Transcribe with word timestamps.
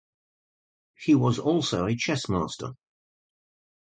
He 0.97 1.13
was 1.13 1.37
also 1.37 1.85
a 1.85 1.95
chess 1.95 2.27
master. 2.27 2.71